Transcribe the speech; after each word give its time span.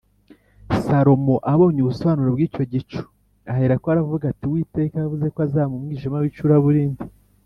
salomo 0.83 1.35
abonye 1.51 1.79
ubusobanuro 1.81 2.29
bw’icyo 2.35 2.63
gicu 2.71 3.01
aherako 3.51 3.85
aravuga 3.93 4.23
ati: 4.27 4.43
“uwiteka 4.45 4.95
yavuze 4.97 5.25
ko 5.33 5.39
azaba 5.45 5.71
mu 5.71 5.77
mwijima 5.83 6.17
w’icuraburindi. 6.23 7.03